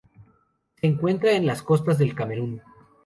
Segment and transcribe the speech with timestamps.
[0.79, 2.63] Se encuentra en las costas del Camerún.